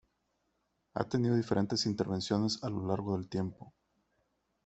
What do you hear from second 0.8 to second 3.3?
Ha tenido diferentes intervenciones a lo largo del